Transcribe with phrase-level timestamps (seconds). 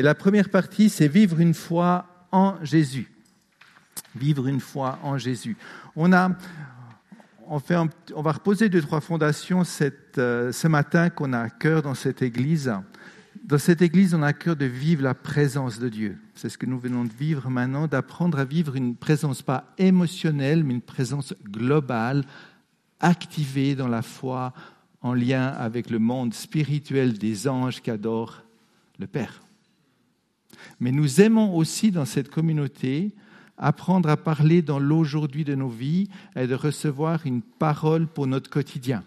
[0.00, 3.12] Et la première partie, c'est vivre une foi en Jésus.
[4.16, 5.58] Vivre une foi en Jésus.
[5.94, 6.32] On va
[8.32, 9.60] reposer deux, trois fondations
[10.16, 12.72] euh, ce matin qu'on a à cœur dans cette église.
[13.44, 16.16] Dans cette église, on a à cœur de vivre la présence de Dieu.
[16.34, 20.64] C'est ce que nous venons de vivre maintenant, d'apprendre à vivre une présence pas émotionnelle,
[20.64, 22.24] mais une présence globale,
[23.00, 24.54] activée dans la foi,
[25.02, 28.44] en lien avec le monde spirituel des anges qui adorent
[28.98, 29.42] le Père.
[30.80, 33.12] Mais nous aimons aussi dans cette communauté
[33.56, 38.50] apprendre à parler dans l'aujourd'hui de nos vies et de recevoir une parole pour notre
[38.50, 39.04] quotidien.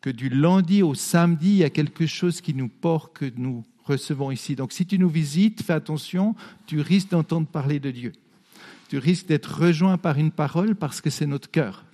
[0.00, 3.64] Que du lundi au samedi, il y a quelque chose qui nous porte, que nous
[3.84, 4.56] recevons ici.
[4.56, 6.34] Donc si tu nous visites, fais attention,
[6.66, 8.12] tu risques d'entendre parler de Dieu.
[8.88, 11.84] Tu risques d'être rejoint par une parole parce que c'est notre cœur.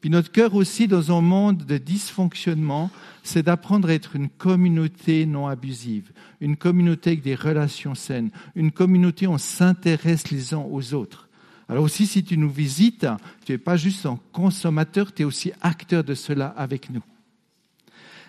[0.00, 2.90] Puis notre cœur aussi, dans un monde de dysfonctionnement,
[3.22, 8.72] c'est d'apprendre à être une communauté non abusive, une communauté avec des relations saines, une
[8.72, 11.28] communauté où on s'intéresse les uns aux autres.
[11.68, 13.06] Alors aussi, si tu nous visites,
[13.44, 17.02] tu n'es pas juste un consommateur, tu es aussi acteur de cela avec nous.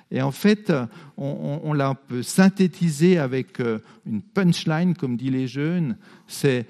[0.10, 0.72] Et en fait,
[1.18, 5.98] on, on l'a un peu synthétisé avec euh, une punchline, comme disent les jeunes,
[6.28, 6.66] c'est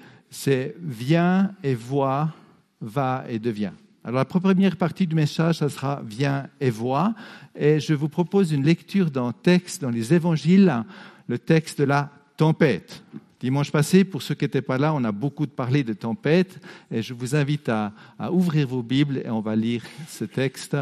[0.82, 2.34] viens et vois,
[2.80, 3.74] va et deviens.
[4.08, 7.14] Alors la première partie du message, ça sera viens et vois.
[7.54, 10.82] Et je vous propose une lecture d'un texte dans les évangiles,
[11.26, 13.02] le texte de la tempête.
[13.38, 16.58] Dimanche passé, pour ceux qui n'étaient pas là, on a beaucoup parlé de tempête
[16.90, 20.74] et je vous invite à, à, ouvrir vos Bibles et on va lire ce texte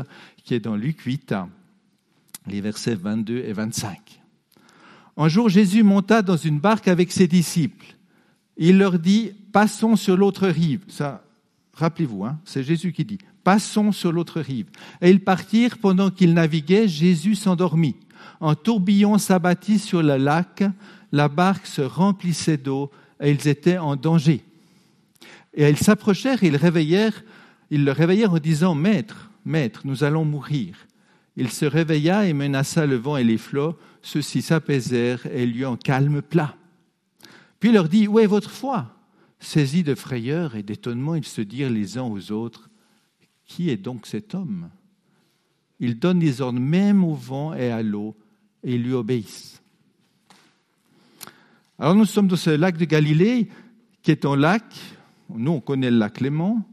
[0.44, 1.34] qui est dans Luc 8,
[2.46, 4.20] les versets 22 et 25.
[5.16, 7.96] Un jour, Jésus monta dans une barque avec ses disciples.
[8.56, 10.84] Il leur dit, passons sur l'autre rive.
[10.86, 11.25] Ça,
[11.76, 14.66] Rappelez-vous, hein, c'est Jésus qui dit, passons sur l'autre rive.
[15.02, 17.96] Et ils partirent pendant qu'ils naviguaient, Jésus s'endormit.
[18.40, 20.64] Un tourbillon s'abattit sur le lac,
[21.12, 24.42] la barque se remplissait d'eau et ils étaient en danger.
[25.54, 26.58] Et ils s'approchèrent ils,
[27.70, 30.76] ils le réveillèrent en disant, Maître, Maître, nous allons mourir.
[31.36, 33.76] Il se réveilla et menaça le vent et les flots.
[34.00, 36.56] Ceux-ci s'apaisèrent et lui en calme plat.
[37.60, 38.95] Puis il leur dit, Où est votre foi?
[39.38, 42.70] Saisis de frayeur et d'étonnement, ils se dirent les uns aux autres,
[43.46, 44.70] Qui est donc cet homme?
[45.78, 48.16] Il donne des ordres même au vent et à l'eau,
[48.64, 49.62] et ils lui obéissent.
[51.78, 53.48] Alors nous sommes dans ce lac de Galilée,
[54.02, 54.64] qui est un lac,
[55.28, 56.66] nous on connaît le lac Léman.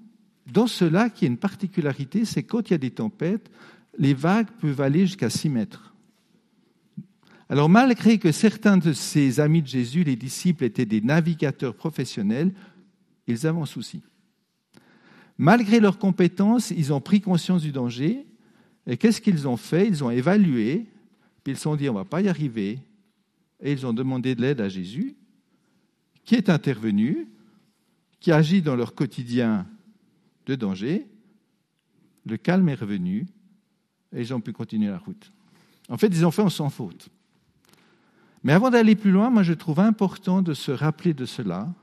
[0.48, 3.52] Dans ce lac, il y a une particularité, c'est quand il y a des tempêtes,
[3.98, 5.93] les vagues peuvent aller jusqu'à 6 mètres.
[7.54, 12.52] Alors malgré que certains de ses amis de Jésus, les disciples, étaient des navigateurs professionnels,
[13.28, 14.02] ils avaient un souci.
[15.38, 18.26] Malgré leurs compétences, ils ont pris conscience du danger.
[18.88, 19.88] Et qu'est-ce qu'ils ont fait?
[19.88, 20.88] Ils ont évalué,
[21.44, 22.80] puis ils se sont dit, on ne va pas y arriver.
[23.62, 25.16] Et ils ont demandé de l'aide à Jésus,
[26.26, 27.28] qui est intervenu,
[28.20, 29.68] qui agit dans leur quotidien
[30.48, 31.06] de danger.
[32.26, 33.28] Le calme est revenu,
[34.12, 35.32] et ils ont pu continuer la route.
[35.88, 37.12] En fait, ils ont fait en sans faute.
[38.44, 41.74] Mais avant d'aller plus loin, moi je trouve important de se rappeler de cela.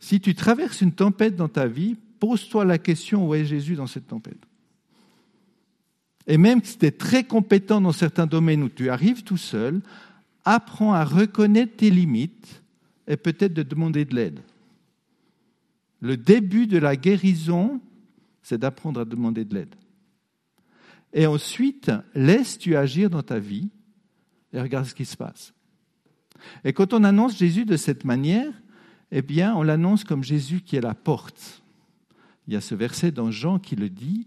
[0.00, 3.86] Si tu traverses une tempête dans ta vie, pose-toi la question où est Jésus dans
[3.86, 4.44] cette tempête?
[6.26, 9.80] Et même si tu es très compétent dans certains domaines où tu arrives tout seul,
[10.44, 12.62] apprends à reconnaître tes limites
[13.06, 14.40] et peut-être de demander de l'aide.
[16.00, 17.80] Le début de la guérison,
[18.42, 19.74] c'est d'apprendre à demander de l'aide.
[21.12, 23.70] Et ensuite, laisse-tu agir dans ta vie
[24.52, 25.54] et regarde ce qui se passe.
[26.64, 28.52] Et quand on annonce Jésus de cette manière,
[29.10, 31.62] eh bien, on l'annonce comme Jésus qui est la porte.
[32.46, 34.26] Il y a ce verset dans Jean qui le dit,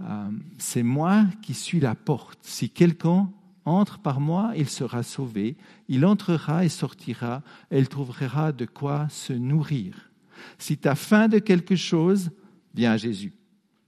[0.00, 0.28] euh,
[0.58, 2.38] c'est moi qui suis la porte.
[2.42, 3.30] Si quelqu'un
[3.64, 5.56] entre par moi, il sera sauvé.
[5.88, 10.10] Il entrera et sortira, et il trouvera de quoi se nourrir.
[10.58, 12.30] Si tu as faim de quelque chose,
[12.74, 13.32] viens à Jésus.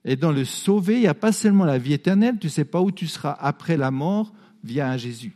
[0.05, 2.65] Et dans le sauver, il n'y a pas seulement la vie éternelle, tu ne sais
[2.65, 5.35] pas où tu seras après la mort, viens à Jésus.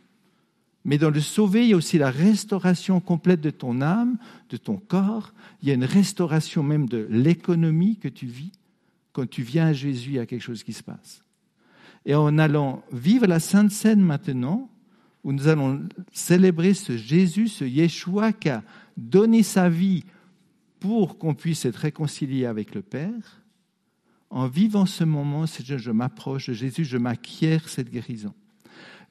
[0.85, 4.17] Mais dans le sauver, il y a aussi la restauration complète de ton âme,
[4.49, 5.33] de ton corps.
[5.63, 8.53] Il y a une restauration même de l'économie que tu vis.
[9.13, 11.23] Quand tu viens à Jésus, il y a quelque chose qui se passe.
[12.07, 14.71] Et en allant vivre la Sainte Seine maintenant,
[15.25, 18.63] où nous allons célébrer ce Jésus, ce Yeshua qui a
[18.97, 20.05] donné sa vie
[20.81, 23.43] pour qu'on puisse être réconcilié avec le Père,
[24.31, 28.35] en vivant ce moment, je m'approche de Jésus, je m'acquiers cette guérison.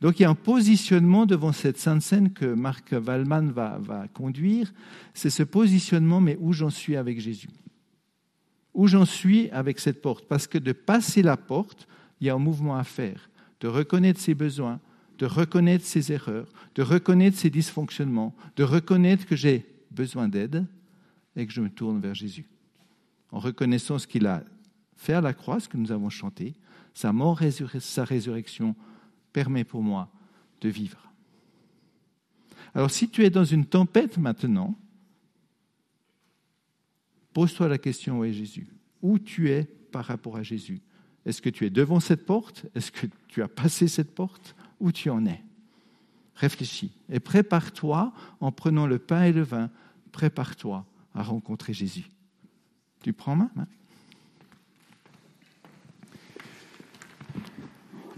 [0.01, 4.07] Donc il y a un positionnement devant cette sainte scène que Marc Wallman va, va
[4.07, 4.73] conduire.
[5.13, 7.49] C'est ce positionnement, mais où j'en suis avec Jésus?
[8.73, 10.27] Où j'en suis avec cette porte?
[10.27, 11.88] Parce que de passer la porte,
[12.21, 13.29] il y a un mouvement à faire,
[13.59, 14.79] de reconnaître ses besoins,
[15.17, 20.67] de reconnaître ses erreurs, de reconnaître ses dysfonctionnements, de reconnaître que j'ai besoin d'aide
[21.35, 22.47] et que je me tourne vers Jésus.
[23.31, 24.44] En reconnaissant ce qu'il a
[24.95, 26.53] fait à la croix, ce que nous avons chanté,
[26.94, 27.41] sa mort,
[27.79, 28.75] sa résurrection
[29.38, 30.10] permet pour moi
[30.62, 30.98] de vivre.
[32.74, 34.75] Alors si tu es dans une tempête maintenant,
[37.34, 38.66] pose-toi la question où est Jésus?
[39.04, 40.81] Où tu es par rapport à Jésus?
[41.24, 42.66] Est-ce que tu es devant cette porte?
[42.74, 44.56] Est-ce que tu as passé cette porte?
[44.80, 45.44] Où tu en es?
[46.33, 49.69] Réfléchis et prépare-toi en prenant le pain et le vin,
[50.13, 50.83] prépare-toi
[51.13, 52.10] à rencontrer Jésus.
[53.04, 53.68] Tu prends ma main?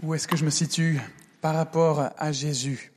[0.02, 0.98] Où est-ce que je me situe
[1.42, 2.90] par rapport à Jésus?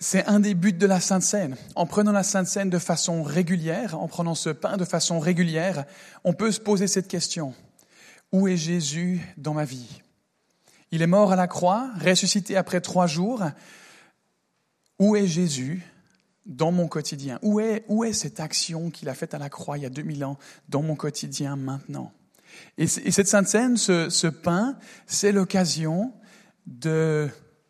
[0.00, 1.56] C'est un des buts de la Sainte Seine.
[1.74, 5.84] En prenant la Sainte Seine de façon régulière, en prenant ce pain de façon régulière,
[6.24, 7.54] on peut se poser cette question.
[8.32, 10.00] Où est Jésus dans ma vie?
[10.90, 13.42] Il est mort à la croix, ressuscité après trois jours.
[14.98, 15.82] Où est Jésus
[16.46, 17.38] dans mon quotidien?
[17.42, 19.90] Où est, où est cette action qu'il a faite à la croix il y a
[19.90, 20.38] 2000 ans
[20.70, 22.12] dans mon quotidien maintenant?
[22.76, 26.12] Et, cette Sainte Seine, ce, ce pain, c'est l'occasion
[26.66, 27.28] de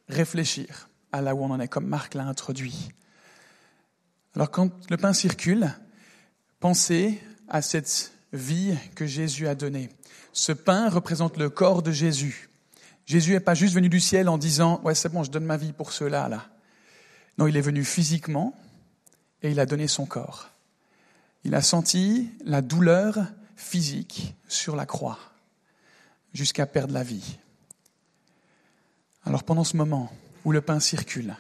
[0.08, 2.88] réfléchir à là où on en est, comme Marc l'a introduit.
[4.34, 5.72] Alors quand le pain circule,
[6.58, 9.90] pensez à cette vie que Jésus a donnée.
[10.32, 12.48] Ce pain représente le corps de Jésus.
[13.06, 15.56] Jésus n'est pas juste venu du ciel en disant Ouais, c'est bon, je donne ma
[15.56, 16.46] vie pour cela, là.
[17.38, 18.54] Non, il est venu physiquement
[19.42, 20.50] et il a donné son corps.
[21.44, 23.19] Il a senti la douleur
[23.56, 25.18] physique sur la croix
[26.32, 27.38] jusqu'à perdre la vie.
[29.24, 30.12] Alors pendant ce moment,
[30.44, 31.36] où le pain circule.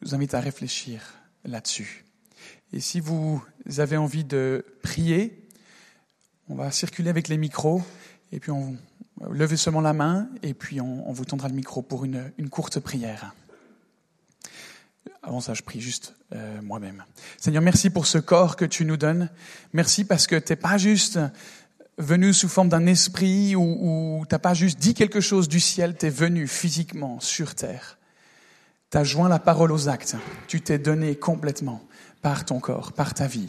[0.00, 1.14] Je vous invite à réfléchir
[1.44, 2.04] là-dessus.
[2.72, 3.42] Et si vous
[3.78, 5.48] avez envie de prier,
[6.48, 7.82] on va circuler avec les micros
[8.32, 8.76] et puis on
[9.30, 13.34] levez seulement la main et puis on, vous tendra le micro pour une, courte prière.
[15.22, 17.04] Avant ça, je prie juste euh, moi-même.
[17.38, 19.28] Seigneur, merci pour ce corps que tu nous donnes.
[19.72, 21.18] Merci parce que tu n'es pas juste
[21.98, 26.06] venu sous forme d'un esprit ou, n'as pas juste dit quelque chose du ciel, tu
[26.06, 27.98] es venu physiquement sur terre.
[28.90, 30.16] Tu as joint la parole aux actes.
[30.46, 31.82] Tu t'es donné complètement
[32.22, 33.48] par ton corps, par ta vie.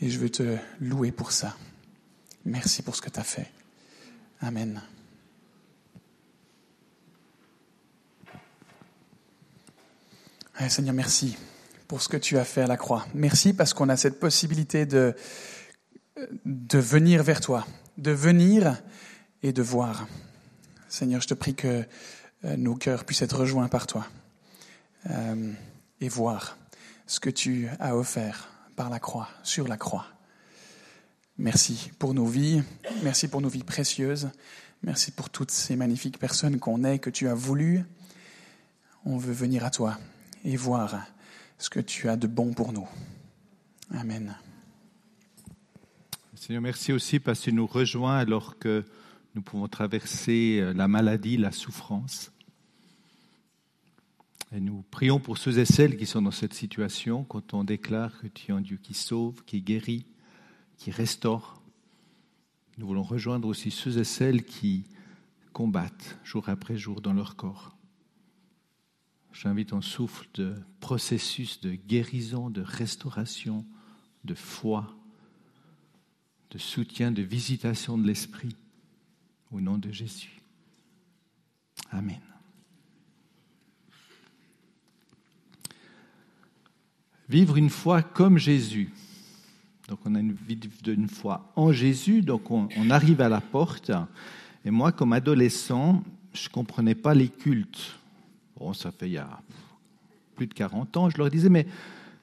[0.00, 1.56] Et je veux te louer pour ça.
[2.44, 3.50] Merci pour ce que tu as fait.
[4.40, 4.80] Amen.
[10.68, 11.36] Seigneur, merci
[11.88, 13.06] pour ce que tu as fait à la croix.
[13.14, 15.14] Merci parce qu'on a cette possibilité de,
[16.44, 17.66] de venir vers toi,
[17.96, 18.80] de venir
[19.42, 20.06] et de voir.
[20.88, 21.84] Seigneur, je te prie que
[22.44, 24.06] euh, nos cœurs puissent être rejoints par toi.
[25.08, 25.52] Euh,
[26.02, 26.58] et voir
[27.06, 30.06] ce que tu as offert par la croix, sur la croix.
[31.38, 32.62] Merci pour nos vies,
[33.02, 34.28] merci pour nos vies précieuses,
[34.82, 37.82] merci pour toutes ces magnifiques personnes qu'on est, que tu as voulu.
[39.06, 39.98] On veut venir à toi
[40.44, 41.06] et voir
[41.58, 42.88] ce que tu as de bon pour nous.
[43.90, 44.36] Amen.
[46.34, 48.84] Seigneur, merci aussi parce que tu nous rejoins alors que
[49.34, 52.32] nous pouvons traverser la maladie, la souffrance.
[54.52, 58.18] Et nous prions pour ceux et celles qui sont dans cette situation quand on déclare
[58.20, 60.06] que tu es un Dieu qui sauve, qui guérit,
[60.76, 61.62] qui restaure.
[62.78, 64.84] Nous voulons rejoindre aussi ceux et celles qui
[65.52, 67.76] combattent jour après jour dans leur corps.
[69.32, 73.64] J'invite un souffle de processus de guérison, de restauration,
[74.24, 74.94] de foi,
[76.50, 78.56] de soutien, de visitation de l'Esprit
[79.52, 80.40] au nom de Jésus.
[81.90, 82.20] Amen.
[87.28, 88.92] Vivre une foi comme Jésus.
[89.88, 93.92] Donc on a une vie d'une foi en Jésus, donc on, arrive à la porte.
[94.64, 96.02] Et moi, comme adolescent,
[96.32, 97.99] je ne comprenais pas les cultes.
[98.60, 99.40] Bon, ça fait il y a
[100.36, 101.66] plus de 40 ans, je leur disais, mais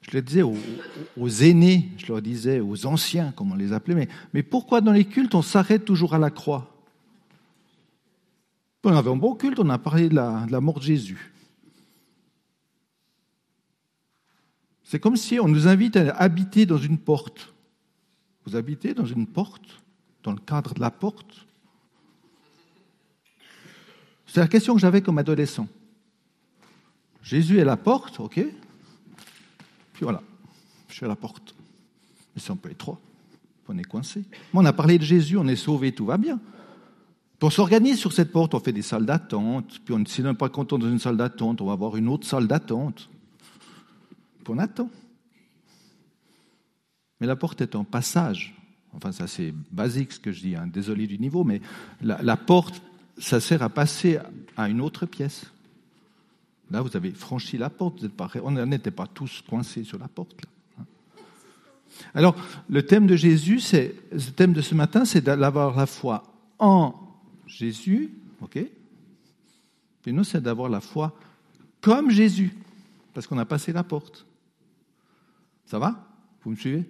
[0.02, 4.08] je leur disais aux, aînés, je leur disais aux anciens, comme on les appelait, mais,
[4.34, 6.72] mais pourquoi dans les cultes on s'arrête toujours à la croix?
[8.84, 11.34] On avait un bon culte, on a parlé de la mort de Jésus.
[14.84, 17.54] C'est comme si on nous invite à habiter dans une porte.
[18.46, 19.82] Vous habitez dans une porte,
[20.24, 21.46] dans le cadre de la porte?
[24.28, 25.68] C'est la question que j'avais comme adolescent.
[27.28, 28.36] Jésus est la porte, ok
[29.94, 30.22] Puis voilà,
[30.88, 31.56] je suis à la porte.
[32.36, 33.00] Mais c'est un peu étroit,
[33.68, 34.24] on est coincé.
[34.54, 36.40] on a parlé de Jésus, on est sauvé, tout va bien.
[37.40, 40.26] Puis on s'organise sur cette porte, on fait des salles d'attente, puis on, si on
[40.26, 43.10] n'est pas content dans une salle d'attente, on va avoir une autre salle d'attente
[44.50, 44.90] on attend.
[47.20, 48.56] Mais la porte est un passage.
[48.94, 50.68] Enfin, ça c'est basique ce que je dis, hein.
[50.68, 51.62] désolé du niveau, mais
[52.02, 52.82] la, porte,
[53.18, 54.20] ça sert à passer
[54.56, 55.52] à une autre pièce.
[56.70, 58.04] Là, vous avez franchi la porte.
[58.04, 60.36] Vous pas, on n'était pas tous coincés sur la porte.
[62.14, 62.36] Alors,
[62.70, 66.24] le thème de Jésus, c'est, le thème de ce matin, c'est d'avoir la foi
[66.60, 66.94] en
[67.46, 68.60] Jésus, ok?
[70.02, 71.18] Puis nous, c'est d'avoir la foi
[71.82, 72.54] comme Jésus,
[73.14, 74.26] parce qu'on a passé la porte.
[75.66, 76.08] Ça va?
[76.44, 76.86] Vous me suivez?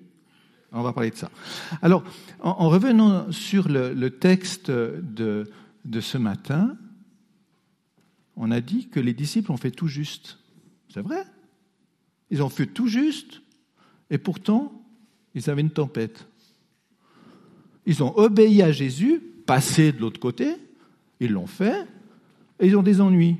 [0.72, 1.32] On va parler de ça.
[1.82, 2.04] Alors,
[2.42, 5.50] en, revenant sur le, texte de,
[5.86, 6.76] de ce matin,
[8.38, 10.38] on a dit que les disciples ont fait tout juste.
[10.94, 11.26] C'est vrai.
[12.30, 13.42] Ils ont fait tout juste,
[14.10, 14.86] et pourtant,
[15.34, 16.28] ils avaient une tempête.
[17.86, 20.56] Ils ont obéi à Jésus, passé de l'autre côté,
[21.20, 21.88] ils l'ont fait,
[22.60, 23.38] et ils ont des ennuis.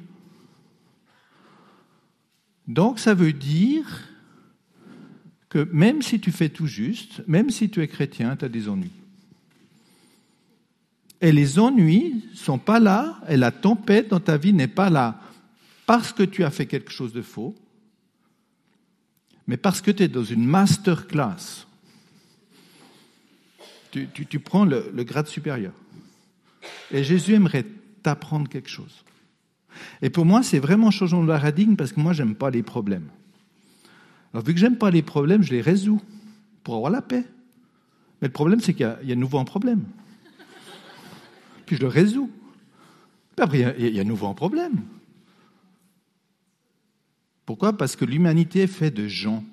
[2.68, 4.10] Donc ça veut dire
[5.50, 8.68] que même si tu fais tout juste, même si tu es chrétien, tu as des
[8.68, 8.92] ennuis.
[11.22, 15.20] Et les ennuis sont pas là, et la tempête dans ta vie n'est pas là
[15.88, 17.56] parce que tu as fait quelque chose de faux,
[19.48, 21.66] mais parce que tu es dans une masterclass.
[23.92, 25.72] Tu, tu, prends le, grade supérieur.
[26.92, 27.66] Et Jésus aimerait
[28.04, 29.04] t'apprendre quelque chose.
[30.02, 33.08] Et pour moi, c'est vraiment changeant de paradigme parce que moi, j'aime pas les problèmes.
[34.34, 36.02] Alors, vu que j'aime pas les problèmes, je les résous
[36.64, 37.24] pour avoir la paix.
[38.22, 39.84] Mais le problème, c'est qu'il y, a de nouveau un problème.
[41.68, 42.32] Puis je le résous.
[43.38, 44.82] Après, il y a, nouveau un problème.
[47.46, 47.78] Pourquoi?
[47.78, 49.44] Parce que l'humanité est faite de gens.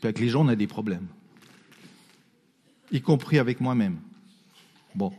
[0.00, 1.06] Puis avec les gens, on a des problèmes.
[2.90, 3.98] Y compris avec moi-même.
[4.94, 5.12] Bon.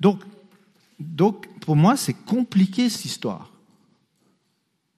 [0.00, 3.50] Donc, pour moi, c'est compliqué cette histoire.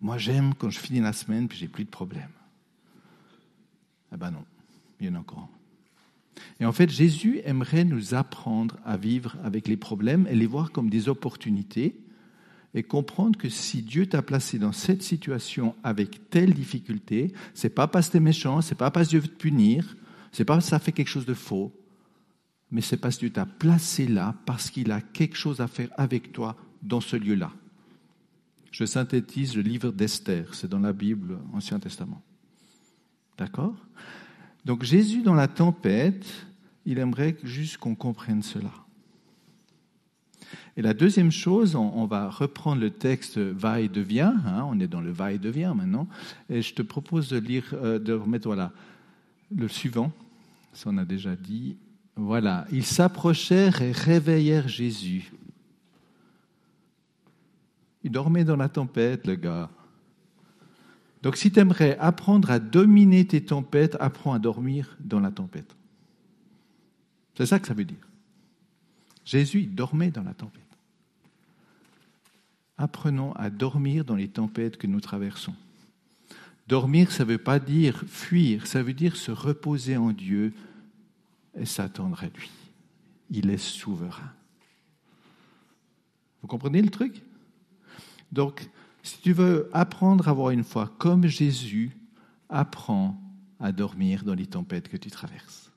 [0.01, 2.31] Moi, j'aime quand je finis la semaine puis j'ai plus de problèmes.
[4.13, 4.45] Eh ben non,
[5.01, 5.49] il y en a encore.
[6.61, 10.73] Et en fait, Jésus aimerait nous apprendre à vivre avec les problèmes et les voir
[10.73, 11.97] comme des opportunités
[12.75, 17.89] et comprendre que si Dieu t'a placé dans cette situation avec telle difficulté, c'est pas
[17.89, 19.97] parce que tu es méchant, c'est pas parce que Dieu veut te punir,
[20.31, 21.73] c'est pas parce que ça fait quelque chose de faux,
[22.71, 25.89] mais c'est parce que Dieu t'a placé là parce qu'il a quelque chose à faire
[25.97, 27.51] avec toi dans ce lieu-là.
[28.71, 32.23] Je synthétise le livre d'Esther, c'est dans la Bible, Ancien Testament.
[33.39, 33.75] D'accord?
[34.67, 36.27] Donc Jésus dans la tempête,
[36.87, 38.73] il aimerait juste qu'on comprenne cela.
[40.77, 44.89] Et la deuxième chose, on, va reprendre le texte va et devient, hein, on est
[44.89, 46.09] dans le va et devient maintenant,
[46.51, 48.73] et je te propose de lire, euh, de remettre
[49.57, 50.11] le suivant,
[50.73, 51.77] ça on a déjà dit.
[52.17, 55.31] Voilà, ils s'approchèrent et réveillèrent Jésus.
[58.03, 59.71] Il dormait dans la tempête, le gars.
[61.27, 65.75] Donc si tu aimerais apprendre à dominer tes tempêtes, apprends à dormir dans la tempête.
[67.37, 68.09] C'est ça que ça veut dire.
[69.25, 70.63] Jésus dormait dans la tempête.
[72.79, 75.57] Apprenons à dormir dans les tempêtes que nous traversons.
[76.69, 80.53] Dormir, ça ne veut pas dire fuir, ça veut dire se reposer en Dieu
[81.59, 82.53] et s'attendre à lui.
[83.31, 84.33] Il est souverain.
[86.41, 87.21] Vous comprenez le truc?
[88.31, 88.71] Donc,
[89.07, 91.97] si tu veux apprendre à avoir une foi comme Jésus,
[92.49, 93.21] apprends
[93.61, 95.71] à dormir dans les tempêtes que tu traverses.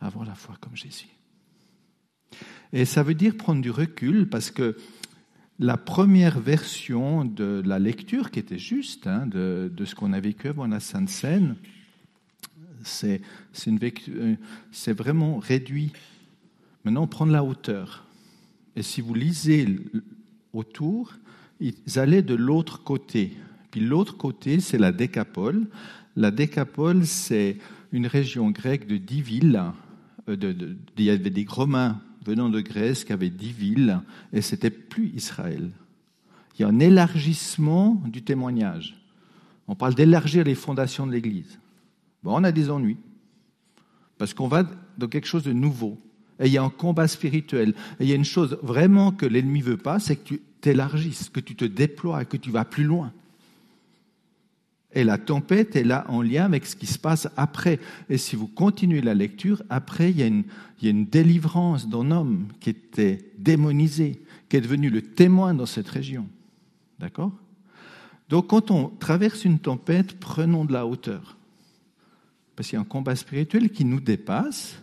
[0.00, 1.08] Avoir la foi comme Jésus.
[2.72, 4.76] Et ça veut dire prendre du recul parce que
[5.58, 10.48] la première version de la lecture, qui était juste, hein, de, ce qu'on a vécu
[10.48, 11.56] avant la Sainte Seine,
[12.82, 13.20] c'est
[14.88, 15.92] vraiment réduit
[16.84, 18.04] Maintenant, prendre la hauteur.
[18.76, 19.66] Et si vous lisez
[20.52, 21.14] autour,
[21.60, 23.36] ils allaient de l'autre côté.
[23.70, 25.66] Puis l'autre côté, c'est la Décapole.
[26.16, 27.58] La Décapole, c'est
[27.92, 29.62] une région grecque de dix villes.
[30.28, 34.00] Euh, il y avait des Romains venant de Grèce qui avaient dix villes,
[34.32, 35.70] et c'était plus Israël.
[36.54, 38.96] Il y a un élargissement du témoignage.
[39.66, 41.58] On parle d'élargir les fondations de l'Église.
[42.22, 42.98] Bon, on a des ennuis,
[44.18, 44.64] parce qu'on va
[44.98, 45.98] dans quelque chose de nouveau.
[46.40, 47.74] Et il y a un combat spirituel.
[48.00, 51.28] Et il y a une chose vraiment que l'ennemi veut pas, c'est que tu t'élargisses,
[51.28, 53.12] que tu te déploies, que tu vas plus loin.
[54.94, 57.80] Et la tempête est là en lien avec ce qui se passe après.
[58.10, 60.44] Et si vous continuez la lecture, après, il y a une,
[60.80, 65.54] il y a une délivrance d'un homme qui était démonisé, qui est devenu le témoin
[65.54, 66.26] dans cette région.
[66.98, 67.32] D'accord?
[68.28, 71.36] Donc quand on traverse une tempête, prenons de la hauteur.
[72.54, 74.81] Parce qu'il y a un combat spirituel qui nous dépasse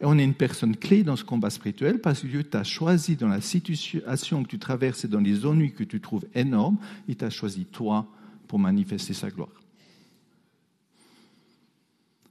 [0.00, 3.16] et on est une personne clé dans ce combat spirituel parce que Dieu t'a choisi
[3.16, 7.16] dans la situation que tu traverses et dans les ennuis que tu trouves énormes, il
[7.16, 8.06] t'a choisi toi
[8.48, 9.50] pour manifester sa gloire.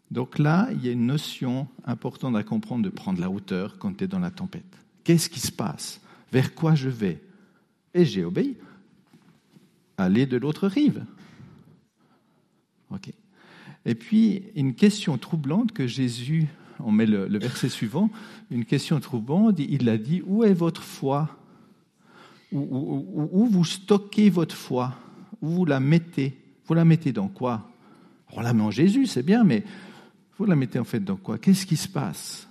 [0.10, 3.96] Donc là, il y a une notion importante à comprendre de prendre la hauteur quand
[3.96, 4.66] tu es dans la tempête.
[5.04, 6.02] Qu'est-ce qui se passe?
[6.32, 7.22] Vers quoi je vais?
[7.94, 8.58] Et j'ai obéi.
[9.98, 11.06] Aller de l'autre rive.
[12.90, 13.12] Ok.
[13.86, 16.48] Et puis, une question troublante que Jésus,
[16.83, 18.09] on met le, verset suivant,
[18.51, 21.29] une question troublante, il a dit, où est votre foi?
[22.51, 24.95] Où, où, vous stockez votre foi?
[25.41, 26.38] Où vous la mettez?
[26.65, 27.69] Vous la mettez dans quoi?
[28.31, 29.63] On la met en Jésus, c'est bien, mais
[30.38, 31.38] vous la mettez en fait dans quoi?
[31.38, 32.48] Qu'est-ce qui se passe?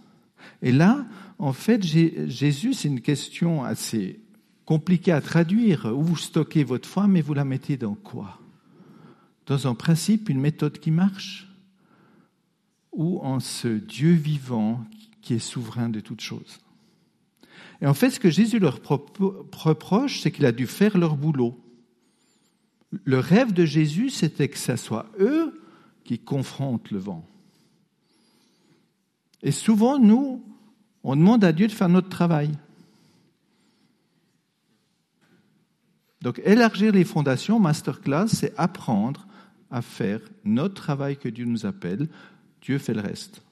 [0.63, 1.07] Et là,
[1.39, 4.21] en fait, Jésus, c'est une question assez
[4.65, 5.87] compliquée à traduire.
[5.87, 8.39] Où vous stockez votre foi, mais vous la mettez dans quoi?
[9.47, 11.48] Dans un principe, une méthode qui marche?
[12.99, 14.85] Ou en ce Dieu vivant
[15.23, 16.59] qui est souverain de toutes choses.
[17.81, 21.59] Et en fait, ce que Jésus leur reproche, c'est qu'il a dû faire leur boulot.
[22.91, 25.63] Le rêve de Jésus, c'était que ce soit eux
[26.03, 27.25] qui confrontent le vent.
[29.43, 30.43] Et souvent, nous,
[31.05, 32.51] on demande à Dieu de faire notre travail.
[36.21, 39.29] Donc, élargir les fondations, masterclass, c'est apprendre
[39.71, 42.09] à faire notre travail que Dieu nous appelle,
[42.63, 43.43] Dieu fait le reste.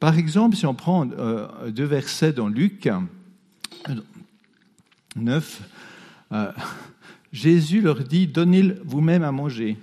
[0.00, 2.88] Par exemple, si on prend euh, deux versets dans Luc
[5.16, 5.62] 9,
[6.32, 6.52] euh,
[7.32, 9.78] Jésus leur dit, donnez vous-même à manger.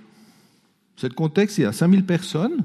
[0.96, 2.64] C'est le contexte, il y a 5000 personnes.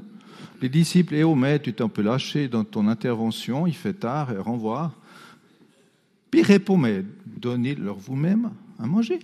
[0.61, 3.93] Les disciples, eh, oh mais tu t'es un peu lâché dans ton intervention, il fait
[3.93, 4.93] tard, et renvoie.
[6.31, 9.19] Puis répond, mais donnez-leur vous-même à manger.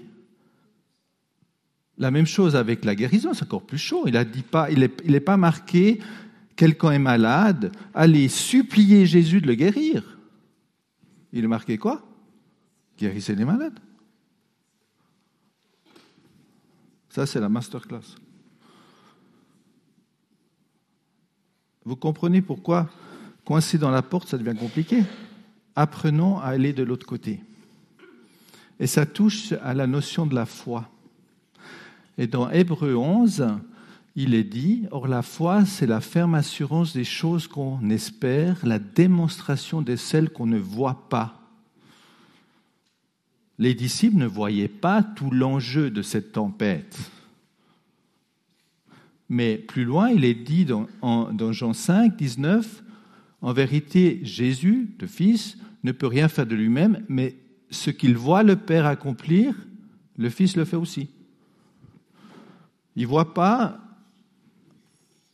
[1.98, 4.04] La même chose avec la guérison, c'est encore plus chaud.
[4.08, 6.00] Il dit pas, il n'est pas marqué
[6.56, 10.18] quelqu'un est malade, allez supplier Jésus de le guérir.
[11.32, 12.06] Il est marqué quoi?
[12.98, 13.80] Guérissez les malades.
[17.10, 18.16] Ça, c'est la masterclass.
[21.86, 22.90] Vous comprenez pourquoi
[23.46, 25.04] coincé dans la porte, ça devient compliqué?
[25.76, 27.42] Apprenons à aller de l'autre côté.
[28.80, 30.90] Et ça touche à la notion de la foi.
[32.18, 33.48] Et dans Hébreu 11,
[34.16, 38.80] il est dit, Or la foi, c'est la ferme assurance des choses qu'on espère, la
[38.80, 41.40] démonstration de celles qu'on ne voit pas.
[43.58, 46.98] Les disciples ne voyaient pas tout l'enjeu de cette tempête.
[49.30, 52.84] Mais plus loin, il est dit dans, dans Jean 5, 19,
[53.42, 57.36] En vérité, Jésus, le Fils, ne peut rien faire de lui-même, mais
[57.70, 59.56] ce qu'il voit le Père accomplir,
[60.18, 61.10] le Fils le fait aussi.
[62.96, 63.80] Il ne voit pas,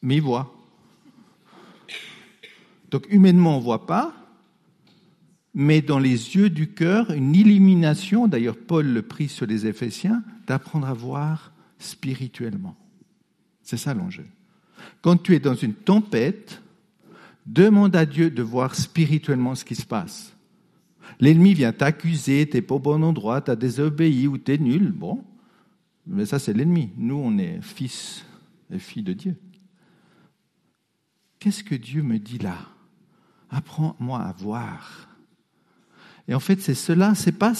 [0.01, 0.55] mais il voit.
[2.91, 4.13] Donc humainement, on ne voit pas,
[5.53, 10.23] mais dans les yeux du cœur, une illumination, d'ailleurs Paul le prie sur les Éphésiens,
[10.47, 12.75] d'apprendre à voir spirituellement.
[13.61, 14.25] C'est ça l'enjeu.
[15.01, 16.61] Quand tu es dans une tempête,
[17.45, 20.33] demande à Dieu de voir spirituellement ce qui se passe.
[21.19, 24.91] L'ennemi vient t'accuser, t'es pas au bon endroit, t'as désobéi ou t'es nul.
[24.91, 25.23] Bon,
[26.09, 26.91] mais ça, c'est l'ennemi.
[26.97, 28.25] Nous, on est fils
[28.71, 29.35] et filles de Dieu.
[31.39, 32.57] Qu'est-ce que Dieu me dit là?
[33.49, 35.07] Apprends-moi à voir.
[36.27, 37.53] Et en fait, c'est cela, c'est pas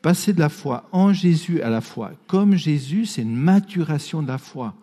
[0.00, 4.28] passer de la foi en Jésus à la foi comme Jésus, c'est une maturation de
[4.28, 4.74] la foi.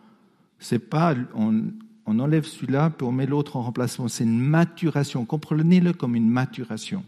[0.59, 1.73] C'est pas on,
[2.07, 4.07] enlève celui-là puis on met l'autre en remplacement.
[4.07, 5.25] C'est une maturation.
[5.25, 7.03] Comprenez-le comme une maturation,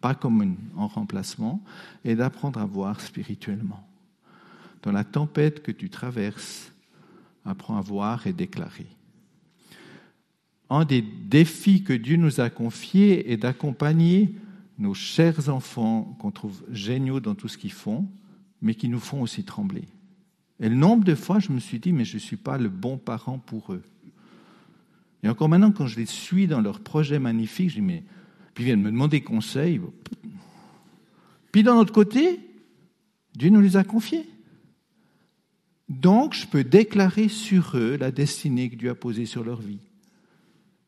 [0.00, 1.62] pas comme un remplacement,
[2.04, 3.85] et d'apprendre à voir spirituellement
[4.82, 6.72] dans la tempête que tu traverses,
[7.44, 8.86] apprends à voir et déclarer.
[10.68, 14.34] Un des défis que Dieu nous a confiés est d'accompagner
[14.78, 18.06] nos chers enfants qu'on trouve géniaux dans tout ce qu'ils font,
[18.60, 19.84] mais qui nous font aussi trembler.
[20.60, 22.68] Et le nombre de fois, je me suis dit, mais je ne suis pas le
[22.68, 23.82] bon parent pour eux.
[25.22, 28.04] Et encore maintenant, quand je les suis dans leurs projets magnifiques, je dis, mais.
[28.54, 29.80] Puis ils viennent me demander conseil.
[31.52, 32.40] Puis d'un autre côté,
[33.34, 34.26] Dieu nous les a confiés.
[35.88, 39.78] Donc, je peux déclarer sur eux la destinée que Dieu a posée sur leur vie.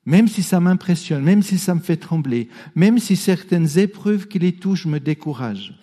[0.05, 4.39] Même si ça m'impressionne, même si ça me fait trembler, même si certaines épreuves qui
[4.39, 5.75] les touchent me découragent.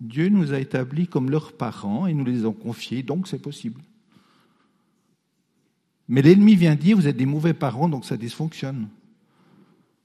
[0.00, 3.82] Dieu nous a établis comme leurs parents et nous les a confiés, donc c'est possible.
[6.08, 8.88] Mais l'ennemi vient dire, vous êtes des mauvais parents, donc ça dysfonctionne.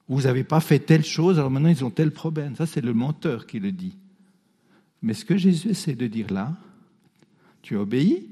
[0.08, 2.56] Vous n'avez pas fait telle chose, alors maintenant ils ont tel problème.
[2.56, 3.96] Ça, c'est le menteur qui le dit.
[5.02, 6.56] Mais ce que Jésus essaie de dire là,
[7.66, 8.30] tu obéis,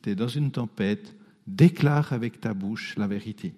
[0.00, 1.14] tu es dans une tempête,
[1.46, 3.52] déclare avec ta bouche la vérité.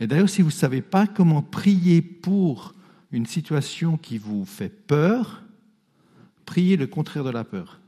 [0.00, 2.74] Et d'ailleurs, si vous ne savez pas comment prier pour
[3.10, 5.42] une situation qui vous fait peur,
[6.46, 7.78] priez le contraire de la peur.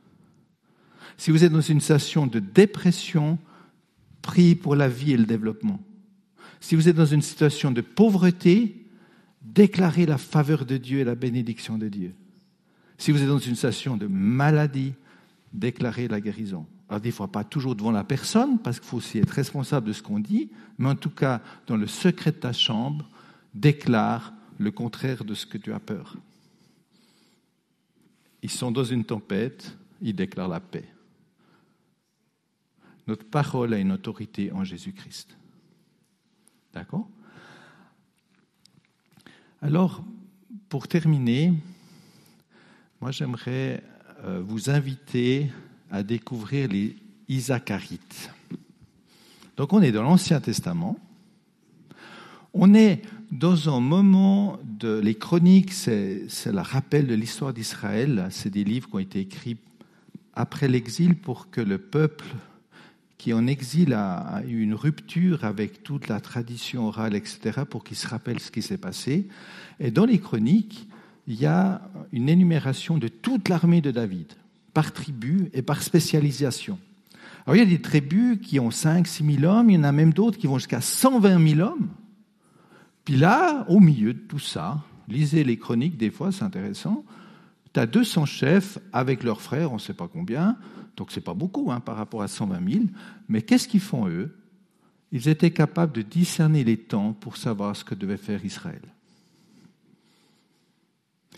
[1.17, 3.39] Si vous êtes dans une situation de dépression,
[4.21, 5.81] priez pour la vie et le développement.
[6.61, 8.87] Si vous êtes dans une situation de pauvreté,
[9.41, 12.13] déclarez la faveur de Dieu et la bénédiction de Dieu.
[12.99, 14.93] Si vous êtes dans une situation de maladie,
[15.55, 16.67] déclarez la guérison.
[16.89, 19.93] Alors des fois, pas toujours devant la personne, parce qu'il faut aussi être responsable de
[19.93, 23.09] ce qu'on dit, mais en tout cas, dans le secret de ta chambre,
[23.55, 26.17] déclare le contraire de ce que tu as peur.
[28.43, 30.89] Ils sont dans une tempête, ils déclarent la paix.
[33.07, 35.37] Notre parole a une autorité en Jésus-Christ.
[36.73, 37.09] D'accord?
[39.63, 40.05] Alors,
[40.69, 41.55] pour terminer,
[43.01, 43.83] moi j'aimerais
[44.43, 45.51] vous inviter
[45.91, 46.97] à découvrir les
[47.29, 48.31] Isacharites.
[49.57, 50.99] Donc on est dans l'Ancien Testament.
[52.53, 55.01] On est dans un moment de...
[55.01, 58.29] Les chroniques, c'est le rappel de l'histoire d'Israël.
[58.31, 59.57] C'est des livres qui ont été écrits
[60.35, 62.27] après l'exil pour que le peuple
[63.19, 67.97] qui en exil a, eu une rupture avec toute la tradition orale, etc., pour qu'il
[67.97, 69.29] se rappelle ce qui s'est passé.
[69.81, 70.87] Et dans les chroniques,
[71.27, 71.81] il y a
[72.15, 74.35] une énumération de toute l'armée de David,
[74.73, 76.79] par tribu et par spécialisation.
[77.45, 79.83] Alors il y a des tribus qui ont 5 6 000 hommes, il y en
[79.83, 81.89] a même d'autres qui vont jusqu'à 120 000 hommes.
[83.05, 87.05] Puis là, au milieu de tout ça, lisez les chroniques, des fois c'est intéressant,
[87.73, 90.57] tu as 200 chefs avec leurs frères, on ne sait pas combien,
[90.97, 92.85] donc ce n'est pas beaucoup hein, par rapport à 120 000,
[93.29, 94.39] mais qu'est-ce qu'ils font eux?
[95.11, 98.94] Ils étaient capables de discerner les temps pour savoir ce que devait faire Israël.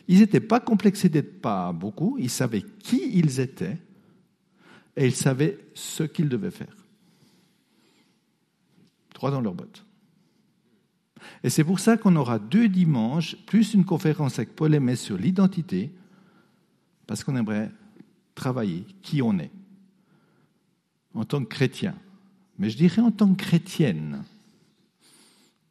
[0.09, 3.79] Ils n'étaient pas complexés d'être pas beaucoup, ils savaient qui ils étaient
[4.97, 6.75] et ils savaient ce qu'ils devaient faire.
[9.15, 9.85] Trois dans leurs bottes.
[11.43, 15.17] Et c'est pour ça qu'on aura deux dimanches, plus une conférence avec Paul Aimé sur
[15.17, 15.93] l'identité,
[17.07, 17.71] parce qu'on aimerait
[18.35, 19.51] travailler qui on est
[21.15, 21.95] en tant que chrétien.
[22.59, 24.23] Mais je dirais en tant que chrétienne,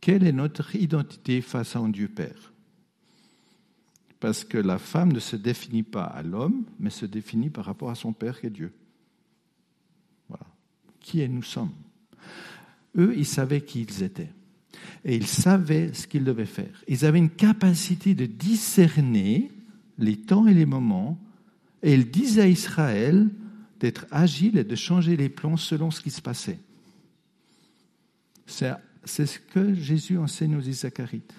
[0.01, 2.53] quelle est notre identité face à un Dieu Père?
[4.25, 7.91] Parce que la femme ne se définit pas à l'homme, mais se définit par rapport
[7.91, 8.73] à son Père qui est Dieu.
[10.27, 10.47] Voilà.
[10.99, 11.69] Qui est nous sommes?
[12.97, 14.31] Eux, ils savaient qui ils étaient.
[15.03, 16.83] Et ils savaient ce qu'ils devaient faire.
[16.87, 19.51] Ils avaient une capacité de discerner
[19.99, 21.19] les temps et les moments
[21.83, 23.29] et il disait à Israël
[23.79, 26.57] d'être agile et de changer les plans selon ce qui se passait.
[28.47, 31.35] C'est ce que Jésus enseigne aux Isacharites.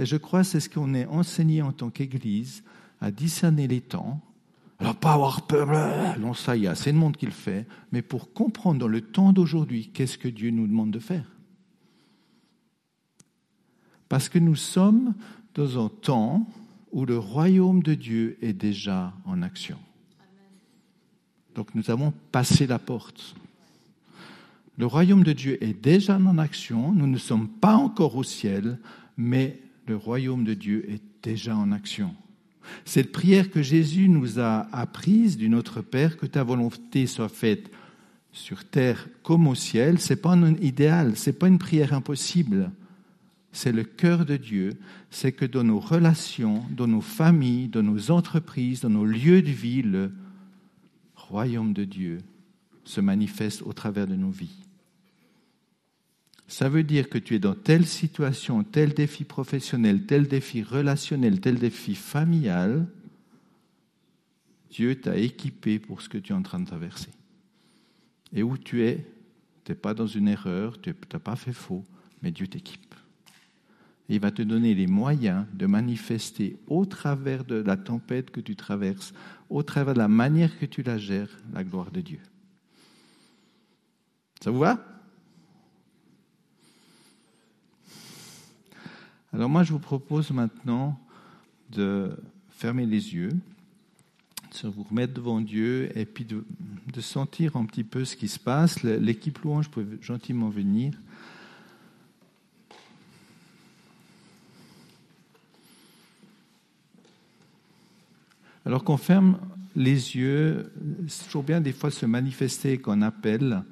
[0.00, 2.64] Et je crois que c'est ce qu'on est enseigné en tant qu'Église,
[3.02, 4.18] à discerner les temps.
[4.78, 8.00] Alors, pas avoir peur, non, ça y a, c'est le monde qui le fait, mais
[8.00, 11.30] pour comprendre dans le temps d'aujourd'hui, qu'est-ce que Dieu nous demande de faire?
[14.08, 15.12] Parce que nous sommes
[15.54, 16.48] dans un temps
[16.92, 19.76] où le royaume de Dieu est déjà en action.
[21.54, 23.34] Donc nous avons passé la porte.
[24.78, 28.78] Le royaume de Dieu est déjà en action, nous ne sommes pas encore au ciel,
[29.18, 32.14] mais le royaume de Dieu est déjà en action.
[32.84, 37.70] Cette prière que Jésus nous a apprise du Notre Père, que ta volonté soit faite
[38.32, 42.70] sur terre comme au ciel, c'est pas un idéal, c'est pas une prière impossible
[43.52, 44.74] c'est le cœur de Dieu,
[45.10, 49.50] c'est que dans nos relations, dans nos familles, dans nos entreprises, dans nos lieux de
[49.50, 50.12] vie, le
[51.16, 52.18] royaume de Dieu
[52.84, 54.64] se manifeste au travers de nos vies.
[56.50, 61.40] Ça veut dire que tu es dans telle situation, tel défi professionnel, tel défi relationnel,
[61.40, 62.86] tel défi familial,
[64.70, 67.10] Dieu t'a équipé pour ce que tu es en train de traverser.
[68.32, 69.06] Et où tu es,
[69.64, 71.84] tu n'es pas dans une erreur, tu n'as pas fait faux,
[72.22, 72.90] mais Dieu t'équipe
[74.10, 78.56] il va te donner les moyens de manifester au travers de la tempête que tu
[78.56, 79.14] traverses,
[79.48, 82.18] au travers de la manière que tu la gères, la gloire de Dieu.
[84.42, 84.84] Ça vous va?
[89.32, 90.98] Alors moi, je vous propose maintenant
[91.70, 92.16] de
[92.50, 93.30] fermer les yeux,
[94.62, 96.44] de vous remettre devant Dieu et puis de,
[97.00, 98.82] sentir un petit peu ce qui se passe.
[98.82, 100.92] L'équipe louange peut gentiment venir.
[108.66, 109.38] Alors qu'on ferme
[109.76, 110.72] les yeux,
[111.06, 113.62] c'est toujours bien des fois se manifester qu'on appelle.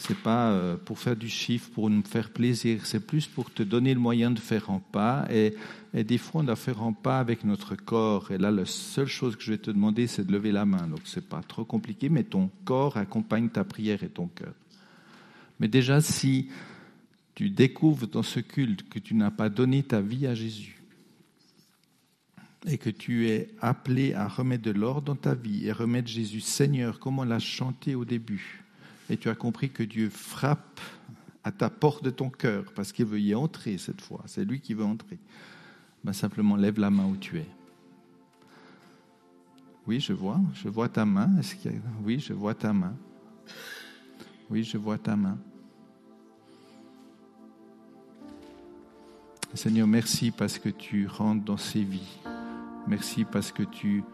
[0.00, 3.64] C'est pas euh, pour faire du chiffre, pour nous faire plaisir, c'est plus pour te
[3.64, 5.26] donner le moyen de faire un pas.
[5.30, 5.54] Et,
[5.92, 8.30] des fois, on doit faire un pas avec notre corps.
[8.30, 10.86] Et là, la seule chose que je vais te demander, c'est de lever la main.
[10.86, 14.54] Donc, c'est pas trop compliqué, mais ton corps accompagne ta prière et ton cœur.
[15.58, 16.48] Mais déjà, si
[17.34, 20.78] tu découvres dans ce culte que tu n'as pas donné ta vie à Jésus,
[22.66, 26.40] et que tu es appelé à remettre de l'ordre dans ta vie et remettre Jésus
[26.40, 28.64] Seigneur comme on l'a chanté au début,
[29.10, 30.80] et tu as compris que Dieu frappe
[31.44, 34.22] à ta porte de ton cœur, parce qu'il veut y entrer cette fois.
[34.26, 35.18] C'est lui qui veut entrer.
[36.04, 37.46] Ben, simplement lève la main où tu es.
[39.86, 41.30] Oui, je vois, je vois ta main.
[42.04, 42.94] Oui, je vois ta main.
[44.50, 45.38] Oui, je vois ta main.
[49.54, 52.18] Seigneur, merci parce que tu rentres dans ces vies.
[52.86, 54.04] Merci parce que tu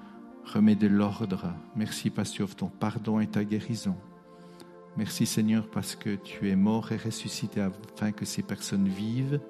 [0.45, 1.53] remets de l'ordre.
[1.75, 3.97] Merci parce que tu offres ton pardon et ta guérison.
[4.97, 9.41] Merci Seigneur parce que tu es mort et ressuscité afin que ces personnes vivent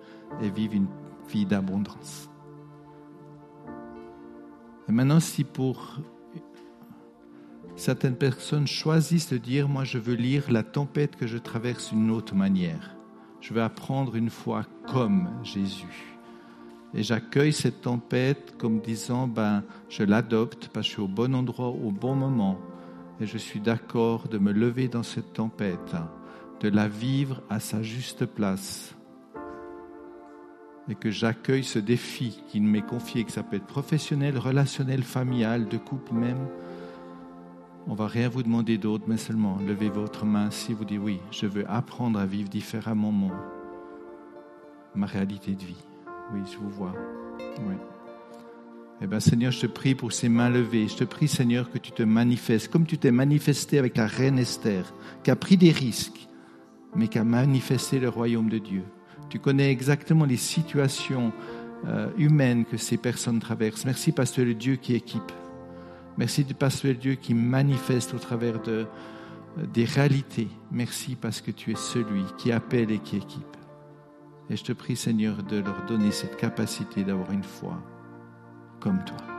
[0.40, 0.88] et vivent une
[1.28, 2.30] vie d'abondance.
[4.88, 6.00] Et maintenant, si pour
[7.76, 12.10] certaines personnes choisissent de dire, moi je veux lire la tempête que je traverse d'une
[12.10, 12.96] autre manière,
[13.42, 16.16] je veux apprendre une foi comme Jésus.
[16.94, 21.34] Et j'accueille cette tempête comme disant, ben, je l'adopte parce que je suis au bon
[21.34, 22.58] endroit au bon moment
[23.20, 25.94] et je suis d'accord de me lever dans cette tempête,
[26.60, 28.94] de la vivre à sa juste place.
[30.88, 35.66] Et que j'accueille ce défi qui m'est confié, que ça peut être professionnel, relationnel, familial,
[35.68, 36.48] de couple même.
[37.86, 41.20] On va rien vous demander d'autre, mais seulement levez votre main si vous dites oui,
[41.30, 43.32] je veux apprendre à vivre différemment mon,
[44.94, 45.84] ma réalité de vie.
[46.32, 46.94] Oui, je vous vois.
[47.66, 47.74] Oui.
[49.00, 50.86] Eh bien, Seigneur, je te prie pour ces mains levées.
[50.88, 54.38] Je te prie, Seigneur, que tu te manifestes, comme tu t'es manifesté avec la reine
[54.38, 56.28] Esther, qui a pris des risques,
[56.94, 58.82] mais qui a manifesté le royaume de Dieu.
[59.28, 61.32] Tu connais exactement les situations
[61.86, 63.84] euh, humaines que ces personnes traversent.
[63.84, 65.32] Merci parce que le Dieu qui équipe.
[66.16, 68.86] Merci parce que le Dieu qui manifeste au travers de,
[69.58, 70.48] euh, des réalités.
[70.70, 73.56] Merci parce que tu es celui qui appelle et qui équipe.
[74.50, 77.82] Et je te prie, Seigneur, de leur donner cette capacité d'avoir une foi
[78.84, 79.33] comme toi.